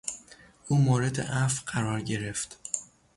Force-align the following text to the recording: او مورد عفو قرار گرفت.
او 0.67 0.77
مورد 0.77 1.19
عفو 1.21 1.61
قرار 1.65 2.01
گرفت. 2.01 2.57